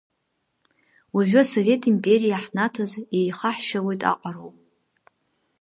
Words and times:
Уажәы 1.15 1.39
асовет 1.45 1.81
империа 1.91 2.29
иаҳнаҭаз 2.31 2.91
еихаҳшьалоит 3.17 4.01
аҟароуп. 4.11 4.55